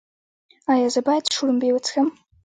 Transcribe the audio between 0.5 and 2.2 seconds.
ایا زه باید شړومبې وڅښم؟